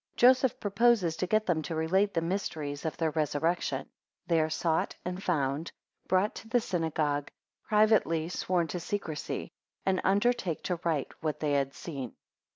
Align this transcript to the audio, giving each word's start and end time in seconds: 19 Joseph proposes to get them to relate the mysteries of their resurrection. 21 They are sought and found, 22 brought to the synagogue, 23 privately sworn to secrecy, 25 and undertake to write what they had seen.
19 0.13 0.17
Joseph 0.17 0.59
proposes 0.59 1.15
to 1.15 1.27
get 1.27 1.45
them 1.45 1.61
to 1.61 1.75
relate 1.75 2.11
the 2.11 2.21
mysteries 2.21 2.85
of 2.85 2.97
their 2.97 3.11
resurrection. 3.11 3.87
21 4.25 4.25
They 4.29 4.41
are 4.41 4.49
sought 4.49 4.95
and 5.05 5.21
found, 5.21 5.67
22 6.07 6.07
brought 6.07 6.33
to 6.37 6.47
the 6.49 6.59
synagogue, 6.59 7.29
23 7.69 7.69
privately 7.69 8.29
sworn 8.29 8.67
to 8.69 8.79
secrecy, 8.79 9.53
25 9.83 9.83
and 9.85 10.01
undertake 10.03 10.63
to 10.63 10.79
write 10.83 11.11
what 11.21 11.39
they 11.39 11.51
had 11.51 11.75
seen. 11.75 12.15